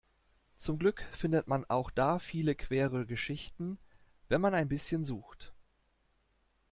Zum 0.57 0.79
Glück 0.79 1.03
findet 1.11 1.47
man 1.47 1.63
auch 1.65 1.91
da 1.91 2.17
viele 2.17 2.55
queere 2.55 3.05
Geschichten, 3.05 3.77
wenn 4.29 4.41
man 4.41 4.55
ein 4.55 4.67
bisschen 4.67 5.03
sucht. 5.05 5.53